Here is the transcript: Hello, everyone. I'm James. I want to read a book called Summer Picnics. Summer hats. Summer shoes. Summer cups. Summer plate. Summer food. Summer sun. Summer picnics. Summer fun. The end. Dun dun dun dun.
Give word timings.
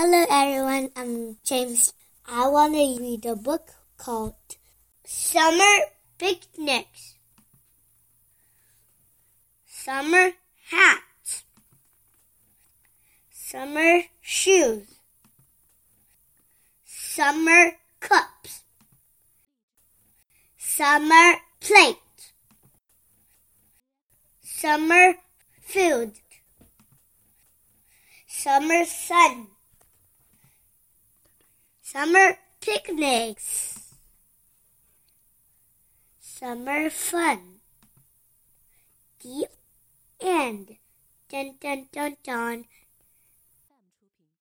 Hello, 0.00 0.24
everyone. 0.30 0.92
I'm 0.94 1.38
James. 1.42 1.92
I 2.24 2.46
want 2.46 2.72
to 2.74 3.02
read 3.02 3.26
a 3.26 3.34
book 3.34 3.68
called 3.96 4.36
Summer 5.04 5.74
Picnics. 6.16 7.16
Summer 9.66 10.30
hats. 10.70 11.42
Summer 13.32 14.02
shoes. 14.20 14.86
Summer 16.84 17.72
cups. 17.98 18.62
Summer 20.56 21.38
plate. 21.58 21.96
Summer 24.42 25.14
food. 25.60 26.12
Summer 28.28 28.84
sun. 28.84 29.48
Summer 31.90 32.36
picnics. 32.60 33.94
Summer 36.20 36.90
fun. 36.90 37.60
The 39.24 39.48
end. 40.20 40.76
Dun 41.30 41.54
dun 41.58 41.88
dun 41.90 42.16
dun. 42.22 42.64